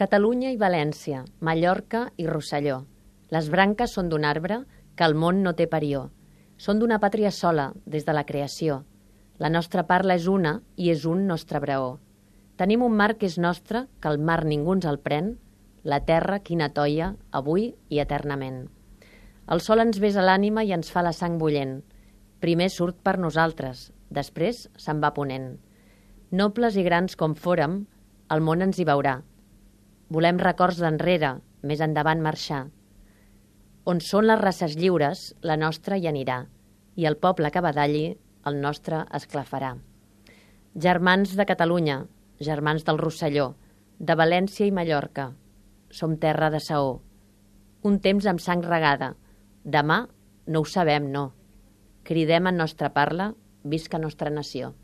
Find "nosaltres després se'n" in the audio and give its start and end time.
23.20-25.04